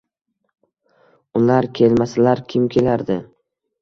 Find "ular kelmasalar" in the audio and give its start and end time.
1.41-2.43